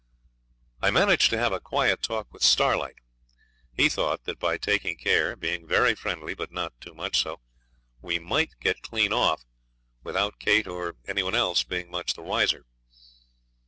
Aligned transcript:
I 0.81 0.89
managed 0.89 1.29
to 1.29 1.37
have 1.37 1.51
a 1.53 1.59
quiet 1.59 2.01
talk 2.01 2.33
with 2.33 2.41
Starlight. 2.41 2.95
He 3.71 3.87
thought 3.87 4.23
that 4.23 4.39
by 4.39 4.57
taking 4.57 4.97
care, 4.97 5.35
being 5.35 5.67
very 5.67 5.93
friendly, 5.93 6.33
but 6.33 6.51
not 6.51 6.73
too 6.81 6.95
much 6.95 7.21
so, 7.21 7.39
we 8.01 8.17
might 8.17 8.59
get 8.59 8.81
clean 8.81 9.13
off, 9.13 9.45
without 10.01 10.39
Kate 10.39 10.65
or 10.65 10.95
any 11.07 11.21
one 11.21 11.35
else 11.35 11.61
being 11.63 11.91
much 11.91 12.15
the 12.15 12.23
wiser. 12.23 12.65